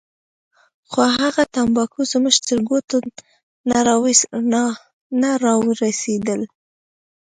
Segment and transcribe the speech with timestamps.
[0.89, 2.97] خو هغه تمباکو زموږ تر ګوتو
[5.19, 6.41] نه راورسېدل.